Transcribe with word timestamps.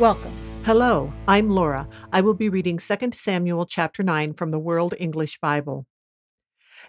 Welcome. 0.00 0.32
Hello, 0.64 1.12
I'm 1.28 1.50
Laura. 1.50 1.88
I 2.12 2.20
will 2.20 2.34
be 2.34 2.48
reading 2.48 2.78
2 2.78 3.10
Samuel 3.12 3.64
chapter 3.64 4.02
9 4.02 4.34
from 4.34 4.50
the 4.50 4.58
World 4.58 4.92
English 4.98 5.38
Bible. 5.38 5.86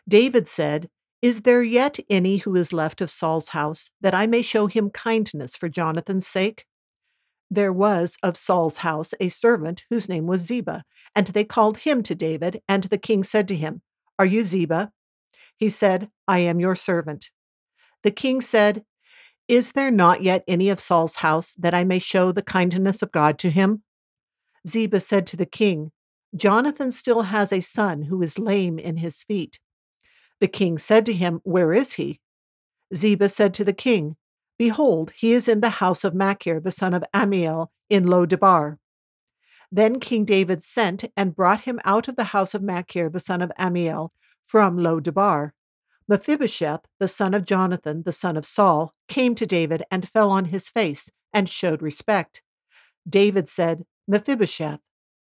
David 0.07 0.47
said, 0.47 0.89
Is 1.21 1.43
there 1.43 1.61
yet 1.61 1.99
any 2.09 2.37
who 2.37 2.55
is 2.55 2.73
left 2.73 3.01
of 3.01 3.11
Saul's 3.11 3.49
house, 3.49 3.91
that 4.01 4.15
I 4.15 4.25
may 4.25 4.41
show 4.41 4.65
him 4.65 4.89
kindness 4.89 5.55
for 5.55 5.69
Jonathan's 5.69 6.25
sake? 6.25 6.65
There 7.51 7.71
was 7.71 8.17
of 8.23 8.35
Saul's 8.35 8.77
house 8.77 9.13
a 9.19 9.29
servant 9.29 9.83
whose 9.91 10.09
name 10.09 10.25
was 10.25 10.41
Ziba, 10.41 10.83
and 11.13 11.27
they 11.27 11.45
called 11.45 11.77
him 11.77 12.01
to 12.01 12.15
David, 12.15 12.63
and 12.67 12.85
the 12.85 12.97
king 12.97 13.23
said 13.23 13.47
to 13.49 13.55
him, 13.55 13.83
Are 14.17 14.25
you 14.25 14.43
Ziba? 14.43 14.91
He 15.57 15.69
said, 15.69 16.09
I 16.27 16.39
am 16.39 16.59
your 16.59 16.75
servant. 16.75 17.29
The 18.01 18.09
king 18.09 18.41
said, 18.41 18.83
is 19.47 19.73
there 19.73 19.91
not 19.91 20.23
yet 20.23 20.43
any 20.47 20.69
of 20.69 20.79
Saul's 20.79 21.17
house 21.17 21.53
that 21.55 21.73
I 21.73 21.83
may 21.83 21.99
show 21.99 22.31
the 22.31 22.41
kindness 22.41 23.01
of 23.01 23.11
God 23.11 23.37
to 23.39 23.49
him? 23.49 23.83
Ziba 24.67 24.99
said 24.99 25.27
to 25.27 25.37
the 25.37 25.45
king, 25.45 25.91
Jonathan 26.35 26.91
still 26.91 27.23
has 27.23 27.53
a 27.53 27.61
son 27.61 28.03
who 28.03 28.21
is 28.21 28.39
lame 28.39 28.79
in 28.79 28.97
his 28.97 29.23
feet. 29.23 29.59
The 30.39 30.47
king 30.47 30.77
said 30.77 31.05
to 31.05 31.13
him, 31.13 31.39
Where 31.43 31.71
is 31.73 31.93
he? 31.93 32.19
Ziba 32.93 33.29
said 33.29 33.53
to 33.55 33.63
the 33.63 33.73
king, 33.73 34.17
Behold, 34.57 35.11
he 35.15 35.33
is 35.33 35.47
in 35.47 35.61
the 35.61 35.69
house 35.69 36.03
of 36.03 36.15
Machir, 36.15 36.59
the 36.59 36.71
son 36.71 36.93
of 36.93 37.03
Ammiel, 37.13 37.67
in 37.89 38.07
Lo 38.07 38.25
Debar. 38.25 38.79
Then 39.71 39.99
King 39.99 40.25
David 40.25 40.63
sent 40.63 41.05
and 41.17 41.35
brought 41.35 41.61
him 41.61 41.79
out 41.83 42.07
of 42.07 42.15
the 42.15 42.25
house 42.25 42.53
of 42.53 42.63
Machir, 42.63 43.09
the 43.09 43.19
son 43.19 43.41
of 43.41 43.51
Ammiel, 43.59 44.09
from 44.43 44.77
Lo 44.77 44.99
Debar. 44.99 45.53
Mephibosheth, 46.07 46.81
the 46.99 47.07
son 47.07 47.33
of 47.33 47.45
Jonathan, 47.45 48.03
the 48.03 48.11
son 48.11 48.37
of 48.37 48.45
Saul, 48.45 48.93
came 49.07 49.33
to 49.35 49.45
David 49.45 49.83
and 49.89 50.07
fell 50.07 50.29
on 50.29 50.45
his 50.45 50.69
face 50.69 51.09
and 51.33 51.49
showed 51.49 51.81
respect. 51.81 52.43
David 53.07 53.47
said, 53.47 53.85
Mephibosheth. 54.07 54.79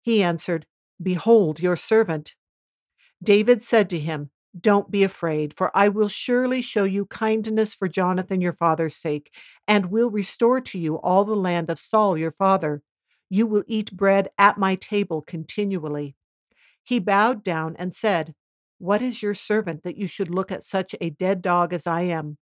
He 0.02 0.22
answered, 0.22 0.66
Behold 1.02 1.60
your 1.60 1.76
servant. 1.76 2.34
David 3.22 3.62
said 3.62 3.88
to 3.90 3.98
him, 3.98 4.30
Don't 4.58 4.90
be 4.90 5.02
afraid, 5.02 5.54
for 5.54 5.74
I 5.76 5.88
will 5.88 6.08
surely 6.08 6.60
show 6.60 6.84
you 6.84 7.06
kindness 7.06 7.74
for 7.74 7.88
Jonathan 7.88 8.40
your 8.40 8.52
father's 8.52 8.96
sake, 8.96 9.32
and 9.66 9.90
will 9.90 10.10
restore 10.10 10.60
to 10.60 10.78
you 10.78 10.96
all 10.96 11.24
the 11.24 11.34
land 11.34 11.70
of 11.70 11.78
Saul 11.78 12.18
your 12.18 12.30
father. 12.30 12.82
You 13.30 13.46
will 13.46 13.64
eat 13.66 13.96
bread 13.96 14.28
at 14.38 14.58
my 14.58 14.74
table 14.74 15.22
continually. 15.22 16.16
He 16.84 16.98
bowed 16.98 17.42
down 17.42 17.74
and 17.78 17.92
said, 17.92 18.34
what 18.78 19.02
is 19.02 19.22
your 19.22 19.34
servant 19.34 19.82
that 19.82 19.96
you 19.96 20.06
should 20.06 20.30
look 20.30 20.52
at 20.52 20.64
such 20.64 20.94
a 21.00 21.10
dead 21.10 21.42
dog 21.42 21.72
as 21.72 21.86
I 21.86 22.02
am? 22.02 22.38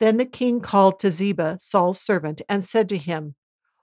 Then 0.00 0.16
the 0.16 0.26
king 0.26 0.60
called 0.60 0.98
to 1.00 1.10
Ziba, 1.10 1.58
Saul's 1.60 2.00
servant, 2.00 2.42
and 2.48 2.64
said 2.64 2.88
to 2.88 2.98
him, 2.98 3.36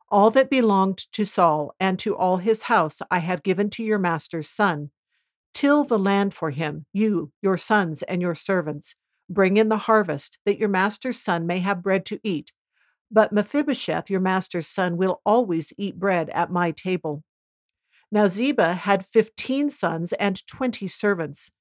All 0.10 0.30
that 0.32 0.50
belonged 0.50 0.98
to 1.14 1.26
Saul 1.26 1.74
and 1.80 1.98
to 2.00 2.16
all 2.16 2.38
his 2.38 2.64
house 2.64 3.02
I 3.10 3.20
have 3.20 3.44
given 3.44 3.70
to 3.72 3.84
your 3.84 4.00
master's 4.00 4.50
son. 4.50 4.92
Till 5.54 5.84
the 5.84 6.00
land 6.00 6.34
for 6.34 6.52
him, 6.52 6.86
you, 6.94 7.32
your 7.42 7.58
sons, 7.58 8.04
and 8.04 8.22
your 8.22 8.36
servants. 8.36 8.96
Bring 9.30 9.56
in 9.58 9.70
the 9.70 9.78
harvest, 9.78 10.38
that 10.46 10.58
your 10.58 10.70
master's 10.70 11.20
son 11.20 11.48
may 11.48 11.60
have 11.60 11.84
bread 11.84 12.06
to 12.08 12.20
eat. 12.24 12.52
But 13.10 13.32
Mephibosheth, 13.32 14.10
your 14.10 14.20
master's 14.20 14.68
son, 14.68 14.98
will 14.98 15.22
always 15.26 15.72
eat 15.78 16.00
bread 16.00 16.30
at 16.32 16.52
my 16.52 16.72
table. 16.72 17.24
Now 18.12 18.28
Ziba 18.28 18.74
had 18.74 19.06
fifteen 19.06 19.70
sons 19.70 20.12
and 20.14 20.46
twenty 20.48 20.88
servants. 20.88 21.52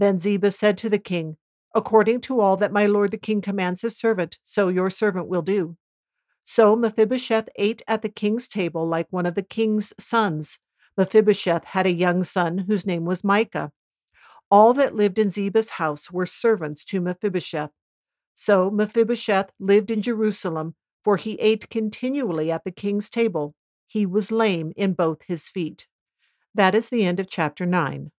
Then 0.00 0.18
Ziba 0.18 0.50
said 0.50 0.78
to 0.78 0.88
the 0.88 0.98
king, 0.98 1.36
According 1.74 2.22
to 2.22 2.40
all 2.40 2.56
that 2.56 2.72
my 2.72 2.86
lord 2.86 3.10
the 3.10 3.18
king 3.18 3.42
commands 3.42 3.82
his 3.82 3.98
servant, 3.98 4.38
so 4.44 4.68
your 4.68 4.88
servant 4.88 5.28
will 5.28 5.42
do. 5.42 5.76
So 6.42 6.74
Mephibosheth 6.74 7.50
ate 7.56 7.82
at 7.86 8.00
the 8.00 8.08
king's 8.08 8.48
table 8.48 8.88
like 8.88 9.08
one 9.10 9.26
of 9.26 9.34
the 9.34 9.42
king's 9.42 9.92
sons. 10.02 10.58
Mephibosheth 10.96 11.64
had 11.64 11.84
a 11.84 11.94
young 11.94 12.24
son 12.24 12.56
whose 12.56 12.86
name 12.86 13.04
was 13.04 13.22
Micah. 13.22 13.72
All 14.50 14.72
that 14.72 14.96
lived 14.96 15.18
in 15.18 15.28
Ziba's 15.28 15.68
house 15.68 16.10
were 16.10 16.24
servants 16.24 16.82
to 16.86 17.02
Mephibosheth. 17.02 17.70
So 18.34 18.70
Mephibosheth 18.70 19.50
lived 19.58 19.90
in 19.90 20.00
Jerusalem, 20.00 20.76
for 21.04 21.18
he 21.18 21.34
ate 21.34 21.68
continually 21.68 22.50
at 22.50 22.64
the 22.64 22.72
king's 22.72 23.10
table. 23.10 23.54
He 23.86 24.06
was 24.06 24.32
lame 24.32 24.72
in 24.76 24.94
both 24.94 25.24
his 25.24 25.50
feet. 25.50 25.86
That 26.54 26.74
is 26.74 26.88
the 26.88 27.04
end 27.04 27.20
of 27.20 27.28
chapter 27.28 27.66
9. 27.66 28.10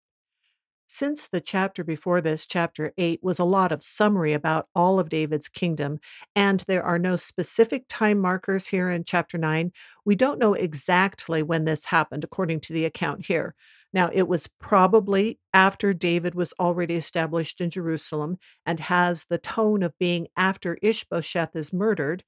Since 0.93 1.29
the 1.29 1.39
chapter 1.39 1.85
before 1.85 2.19
this, 2.19 2.45
chapter 2.45 2.91
8, 2.97 3.21
was 3.23 3.39
a 3.39 3.45
lot 3.45 3.71
of 3.71 3.81
summary 3.81 4.33
about 4.33 4.67
all 4.75 4.99
of 4.99 5.07
David's 5.07 5.47
kingdom, 5.47 6.01
and 6.35 6.59
there 6.67 6.83
are 6.83 6.99
no 6.99 7.15
specific 7.15 7.85
time 7.87 8.19
markers 8.19 8.67
here 8.67 8.89
in 8.89 9.05
chapter 9.05 9.37
9, 9.37 9.71
we 10.03 10.15
don't 10.17 10.37
know 10.37 10.53
exactly 10.53 11.43
when 11.43 11.63
this 11.63 11.85
happened, 11.85 12.25
according 12.25 12.59
to 12.59 12.73
the 12.73 12.83
account 12.83 13.25
here. 13.27 13.55
Now, 13.93 14.09
it 14.11 14.27
was 14.27 14.47
probably 14.59 15.39
after 15.53 15.93
David 15.93 16.35
was 16.35 16.53
already 16.59 16.95
established 16.95 17.61
in 17.61 17.69
Jerusalem 17.69 18.37
and 18.65 18.81
has 18.81 19.23
the 19.23 19.37
tone 19.37 19.83
of 19.83 19.97
being 19.97 20.27
after 20.35 20.77
Ishbosheth 20.81 21.55
is 21.55 21.71
murdered, 21.71 22.25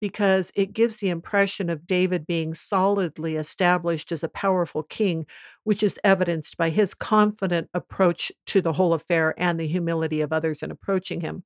because 0.00 0.52
it 0.54 0.72
gives 0.72 0.98
the 0.98 1.08
impression 1.08 1.68
of 1.68 1.86
David 1.86 2.26
being 2.26 2.54
solidly 2.54 3.36
established 3.36 4.12
as 4.12 4.22
a 4.22 4.28
powerful 4.28 4.82
king, 4.82 5.26
which 5.64 5.82
is 5.82 5.98
evidenced 6.04 6.56
by 6.56 6.70
his 6.70 6.94
confident 6.94 7.68
approach 7.74 8.30
to 8.46 8.60
the 8.60 8.72
whole 8.72 8.94
affair 8.94 9.34
and 9.38 9.58
the 9.58 9.66
humility 9.66 10.20
of 10.20 10.32
others 10.32 10.62
in 10.62 10.70
approaching 10.70 11.20
him. 11.20 11.42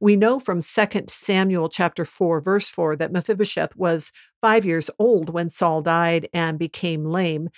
We 0.00 0.16
know 0.16 0.38
from 0.38 0.60
2 0.60 0.86
Samuel 1.08 1.68
chapter 1.68 2.04
4 2.04 2.40
verse 2.40 2.68
4 2.68 2.96
that 2.96 3.12
Mephibosheth 3.12 3.74
was 3.76 4.12
5 4.42 4.64
years 4.64 4.90
old 4.98 5.30
when 5.30 5.50
Saul 5.50 5.82
died 5.82 6.28
and 6.34 6.58
became 6.58 7.04
lame 7.06 7.48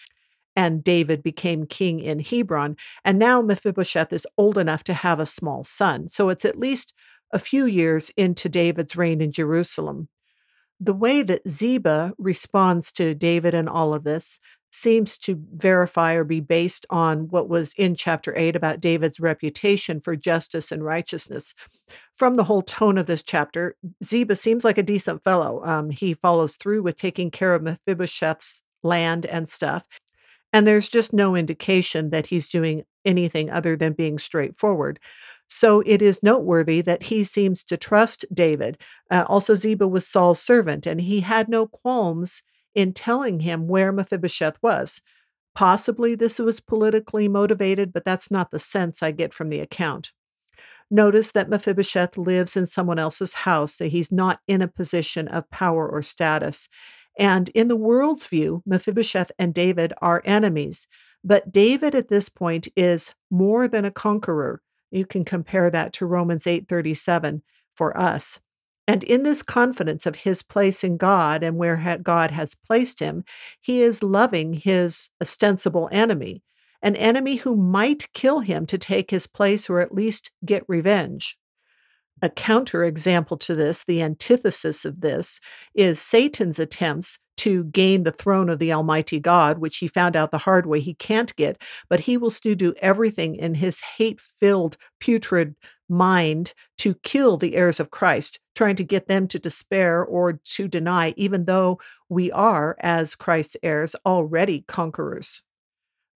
and 0.55 0.83
David 0.83 1.23
became 1.23 1.67
king 1.67 2.01
in 2.01 2.21
Hebron 2.21 2.77
and 3.05 3.19
now 3.19 3.43
Mephibosheth 3.43 4.13
is 4.13 4.27
old 4.39 4.59
enough 4.59 4.85
to 4.85 4.95
have 4.95 5.21
a 5.21 5.27
small 5.27 5.65
son. 5.65 6.09
So 6.09 6.29
it's 6.29 6.45
at 6.45 6.59
least 6.59 6.95
a 7.33 7.39
few 7.39 7.67
years 7.67 8.11
into 8.17 8.49
David's 8.49 8.97
reign 8.97 9.21
in 9.21 9.33
Jerusalem 9.33 10.09
the 10.81 10.95
way 10.95 11.23
that 11.23 11.49
Ziba 11.49 12.13
responds 12.19 12.93
to 12.93 13.15
David 13.15 13.55
and 13.55 13.69
all 13.69 13.95
of 13.95 14.05
this 14.05 14.39
seems 14.73 15.17
to 15.17 15.43
verify 15.55 16.13
or 16.13 16.25
be 16.25 16.41
based 16.41 16.85
on 16.91 17.29
what 17.29 17.49
was 17.49 17.73
in 17.79 17.95
chapter 17.95 18.37
8 18.37 18.55
about 18.55 18.81
David's 18.81 19.19
reputation 19.19 20.01
for 20.01 20.15
justice 20.15 20.71
and 20.71 20.85
righteousness. 20.85 21.55
From 22.15 22.37
the 22.37 22.45
whole 22.45 22.63
tone 22.63 22.99
of 22.99 23.07
this 23.07 23.23
chapter, 23.23 23.77
Ziba 24.05 24.37
seems 24.37 24.65
like 24.65 24.77
a 24.77 24.83
decent 24.83 25.25
fellow. 25.25 25.65
Um, 25.65 25.91
he 25.91 26.15
follows 26.15 26.57
through 26.57 26.83
with 26.83 26.97
taking 26.97 27.31
care 27.31 27.55
of 27.55 27.63
Mephibosheth's 27.63 28.63
land 28.83 29.25
and 29.25 29.49
stuff. 29.49 29.87
And 30.53 30.67
there's 30.67 30.89
just 30.89 31.13
no 31.13 31.35
indication 31.35 32.11
that 32.11 32.27
he's 32.27 32.49
doing 32.49 32.85
anything 33.07 33.49
other 33.51 33.77
than 33.77 33.93
being 33.95 34.19
straightforward. 34.19 35.01
So 35.49 35.83
it 35.87 36.03
is 36.03 36.23
noteworthy 36.23 36.81
that 36.83 37.05
he 37.05 37.25
seems 37.25 37.63
to 37.65 37.77
trust 37.77 38.25
David. 38.35 38.79
Uh, 39.11 39.25
also, 39.29 39.55
Ziba 39.55 39.87
was 39.87 40.07
Saul's 40.07 40.41
servant, 40.41 40.87
and 40.87 41.01
he 41.01 41.21
had 41.21 41.49
no 41.49 41.67
qualms 41.67 42.43
in 42.75 42.93
telling 42.93 43.41
him 43.41 43.69
where 43.69 43.93
Mephibosheth 43.93 44.57
was. 44.61 45.01
Possibly 45.55 46.15
this 46.15 46.39
was 46.39 46.61
politically 46.61 47.29
motivated, 47.29 47.93
but 47.93 48.05
that's 48.05 48.31
not 48.31 48.51
the 48.51 48.59
sense 48.59 49.03
I 49.03 49.13
get 49.13 49.33
from 49.33 49.49
the 49.49 49.61
account. 49.61 50.13
Notice 50.91 51.33
that 51.33 51.49
Mephibosheth 51.49 52.19
lives 52.19 52.57
in 52.57 52.67
someone 52.67 52.99
else's 52.99 53.33
house, 53.33 53.75
so 53.75 53.89
he's 53.89 54.13
not 54.13 54.41
in 54.47 54.63
a 54.63 54.69
position 54.69 55.27
of 55.29 55.49
power 55.51 55.89
or 55.89 56.03
status. 56.03 56.69
And 57.19 57.49
in 57.51 57.69
the 57.69 57.77
world's 57.77 58.27
view, 58.27 58.63
Mephibosheth 58.67 59.33
and 59.39 59.55
David 59.55 59.93
are 60.03 60.23
enemies. 60.25 60.87
But 61.27 61.51
David 61.51 61.97
at 61.97 62.07
this 62.07 62.29
point 62.29 62.69
is 62.77 63.13
more 63.33 63.67
than 63.67 63.85
a 63.85 63.91
conqueror. 63.91 64.63
You 64.93 65.05
can 65.05 65.25
compare 65.25 65.69
that 65.71 65.93
to 65.95 66.07
Romans 66.07 66.47
8:37 66.47 67.43
for 67.75 67.99
us. 67.99 68.41
And 68.87 69.03
in 69.03 69.25
this 69.25 69.43
confidence 69.43 70.07
of 70.07 70.15
his 70.15 70.43
place 70.43 70.85
in 70.85 70.97
God 70.97 71.43
and 71.43 71.57
where 71.57 71.99
God 72.01 72.31
has 72.31 72.55
placed 72.55 73.01
him, 73.01 73.25
he 73.61 73.83
is 73.83 74.05
loving 74.05 74.53
his 74.53 75.11
ostensible 75.21 75.89
enemy, 75.91 76.45
an 76.81 76.95
enemy 76.95 77.37
who 77.37 77.57
might 77.57 78.13
kill 78.13 78.39
him 78.39 78.65
to 78.67 78.79
take 78.79 79.11
his 79.11 79.27
place 79.27 79.69
or 79.69 79.81
at 79.81 79.93
least 79.93 80.31
get 80.45 80.63
revenge. 80.69 81.37
A 82.23 82.29
counterexample 82.29 83.41
to 83.41 83.57
this, 83.57 83.83
the 83.83 84.01
antithesis 84.01 84.85
of 84.85 85.01
this, 85.01 85.41
is 85.75 86.01
Satan's 86.01 86.61
attempts 86.61 87.19
to 87.39 87.65
gain 87.65 88.03
the 88.03 88.13
throne 88.13 88.49
of 88.49 88.59
the 88.59 88.73
Almighty 88.73 89.21
God, 89.21 89.59
which 89.59 89.79
he 89.79 89.89
found 89.89 90.17
out 90.17 90.31
the 90.31 90.39
hard 90.39 90.67
way 90.67 90.81
he 90.81 90.95
can't 90.95 91.35
get, 91.37 91.61
but 91.89 92.01
he 92.01 92.17
will 92.17 92.31
still 92.31 92.55
do 92.55 92.75
everything 92.81 93.37
in 93.37 93.55
his 93.55 93.81
hate 93.81 94.21
filled, 94.21 94.77
putrid 95.01 95.55
mind 95.89 96.53
to 96.79 96.95
kill 96.95 97.37
the 97.37 97.55
heirs 97.57 97.79
of 97.79 97.91
Christ, 97.91 98.41
trying 98.55 98.77
to 98.77 98.85
get 98.85 99.07
them 99.07 99.29
to 99.29 99.39
despair 99.39 100.05
or 100.05 100.35
to 100.35 100.69
deny, 100.69 101.15
even 101.17 101.45
though 101.45 101.79
we 102.09 102.33
are, 102.33 102.77
as 102.81 103.15
Christ's 103.15 103.57
heirs, 103.63 103.95
already 104.05 104.65
conquerors. 104.67 105.43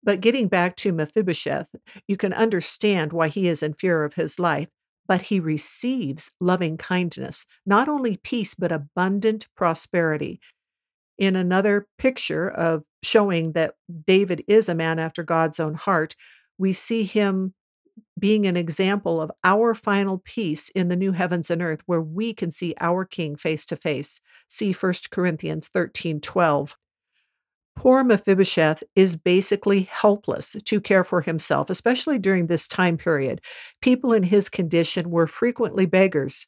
But 0.03 0.21
getting 0.21 0.47
back 0.47 0.75
to 0.77 0.93
Mephibosheth, 0.93 1.67
you 2.07 2.17
can 2.17 2.33
understand 2.33 3.11
why 3.11 3.27
he 3.27 3.47
is 3.47 3.61
in 3.61 3.73
fear 3.73 4.03
of 4.03 4.13
his 4.13 4.39
life. 4.39 4.69
But 5.07 5.21
he 5.23 5.39
receives 5.39 6.31
loving 6.39 6.77
kindness, 6.77 7.47
not 7.65 7.89
only 7.89 8.17
peace, 8.17 8.53
but 8.53 8.71
abundant 8.71 9.47
prosperity. 9.55 10.39
In 11.19 11.35
another 11.35 11.85
picture 11.97 12.49
of 12.49 12.83
showing 13.03 13.51
that 13.51 13.75
David 14.07 14.43
is 14.47 14.69
a 14.69 14.75
man 14.75 14.99
after 14.99 15.21
God's 15.21 15.59
own 15.59 15.75
heart, 15.75 16.15
we 16.57 16.73
see 16.73 17.03
him 17.03 17.53
being 18.17 18.47
an 18.47 18.55
example 18.55 19.19
of 19.19 19.31
our 19.43 19.75
final 19.75 20.21
peace 20.23 20.69
in 20.69 20.87
the 20.87 20.95
new 20.95 21.11
heavens 21.11 21.51
and 21.51 21.61
earth 21.61 21.81
where 21.85 22.01
we 22.01 22.33
can 22.33 22.51
see 22.51 22.73
our 22.79 23.03
king 23.03 23.35
face 23.35 23.65
to 23.65 23.75
face. 23.75 24.21
See 24.47 24.71
1 24.71 24.93
Corinthians 25.11 25.67
13 25.67 26.21
12. 26.21 26.77
Poor 27.75 28.03
Mephibosheth 28.03 28.83
is 28.95 29.15
basically 29.15 29.83
helpless 29.83 30.55
to 30.65 30.81
care 30.81 31.03
for 31.05 31.21
himself, 31.21 31.69
especially 31.69 32.19
during 32.19 32.47
this 32.47 32.67
time 32.67 32.97
period. 32.97 33.41
People 33.81 34.11
in 34.11 34.23
his 34.23 34.49
condition 34.49 35.09
were 35.09 35.27
frequently 35.27 35.85
beggars. 35.85 36.47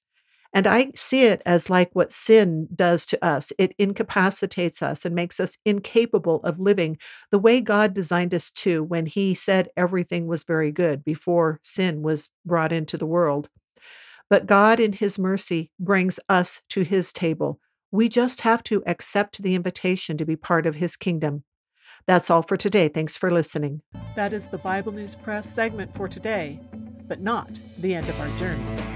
And 0.53 0.67
I 0.67 0.91
see 0.95 1.23
it 1.23 1.41
as 1.45 1.69
like 1.69 1.91
what 1.93 2.11
sin 2.11 2.67
does 2.75 3.05
to 3.07 3.25
us. 3.25 3.53
It 3.57 3.73
incapacitates 3.77 4.81
us 4.81 5.05
and 5.05 5.15
makes 5.15 5.39
us 5.39 5.57
incapable 5.65 6.41
of 6.43 6.59
living 6.59 6.97
the 7.31 7.39
way 7.39 7.61
God 7.61 7.93
designed 7.93 8.33
us 8.35 8.51
to 8.51 8.83
when 8.83 9.05
He 9.05 9.33
said 9.33 9.69
everything 9.77 10.27
was 10.27 10.43
very 10.43 10.71
good 10.71 11.05
before 11.05 11.59
sin 11.63 12.01
was 12.01 12.29
brought 12.45 12.73
into 12.73 12.97
the 12.97 13.05
world. 13.05 13.49
But 14.29 14.45
God, 14.45 14.79
in 14.79 14.93
His 14.93 15.17
mercy, 15.17 15.71
brings 15.79 16.19
us 16.27 16.61
to 16.69 16.83
His 16.83 17.13
table. 17.13 17.59
We 17.91 18.09
just 18.09 18.41
have 18.41 18.63
to 18.63 18.83
accept 18.85 19.41
the 19.41 19.55
invitation 19.55 20.17
to 20.17 20.25
be 20.25 20.35
part 20.35 20.65
of 20.65 20.75
His 20.75 20.97
kingdom. 20.97 21.43
That's 22.07 22.29
all 22.29 22.41
for 22.41 22.57
today. 22.57 22.89
Thanks 22.89 23.15
for 23.15 23.31
listening. 23.31 23.81
That 24.15 24.33
is 24.33 24.47
the 24.47 24.57
Bible 24.57 24.91
News 24.91 25.15
Press 25.15 25.49
segment 25.49 25.93
for 25.93 26.07
today, 26.07 26.59
but 27.07 27.21
not 27.21 27.59
the 27.77 27.93
end 27.93 28.09
of 28.09 28.19
our 28.19 28.37
journey. 28.37 28.90